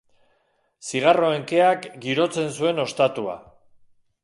Zigarroen 0.87 1.45
keak 1.51 1.85
girotzen 2.07 2.51
zuen 2.59 2.83
ostatua. 2.87 3.39